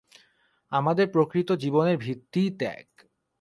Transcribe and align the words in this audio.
আমাদের 0.71 1.07
প্রকৃত 1.07 1.49
জীবনের 1.53 1.97
ভিত্তিই 1.97 2.49
ত্যাগ। 2.59 2.85